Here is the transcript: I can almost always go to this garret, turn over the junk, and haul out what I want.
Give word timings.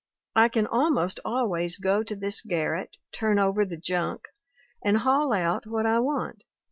I 0.35 0.49
can 0.49 0.65
almost 0.65 1.19
always 1.23 1.77
go 1.77 2.01
to 2.01 2.15
this 2.15 2.41
garret, 2.41 2.97
turn 3.11 3.37
over 3.37 3.63
the 3.63 3.77
junk, 3.77 4.23
and 4.83 4.97
haul 4.97 5.31
out 5.31 5.67
what 5.67 5.85
I 5.85 5.99
want. 5.99 6.41